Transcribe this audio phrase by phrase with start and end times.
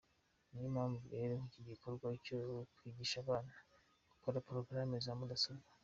[0.49, 2.39] Niyo mpamvu rero y’iki gikorwa cyo
[2.75, 3.53] kwigisha abana
[4.11, 5.69] gukora porogaramu za mudasobwa.